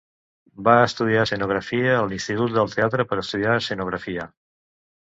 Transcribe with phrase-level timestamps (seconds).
[0.67, 4.31] Va estudiar escenografia a l'Institut del Teatre per estudiar escenografia.